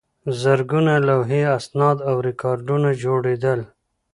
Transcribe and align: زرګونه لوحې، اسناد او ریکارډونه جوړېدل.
زرګونه 0.41 0.93
لوحې، 1.07 1.41
اسناد 1.57 1.97
او 2.09 2.15
ریکارډونه 2.27 2.89
جوړېدل. 3.03 3.59